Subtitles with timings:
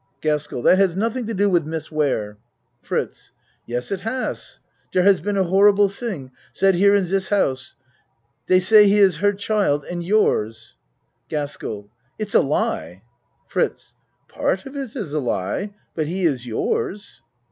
[0.21, 2.39] GASKELL That has nothing to do with Miss Ware.
[2.81, 3.31] FRITZ
[3.67, 4.57] Yes, it has.
[4.91, 7.75] Der has been a horrible thing said here in dis house.
[8.47, 10.75] Dey say he is her child and yours.
[11.29, 13.03] GASKELL It's a lie!
[13.47, 13.93] FRITZ
[14.27, 17.21] Part of it is a lie but he is yours.